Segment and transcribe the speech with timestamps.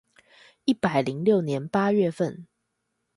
[0.65, 2.47] 一百零六年八月份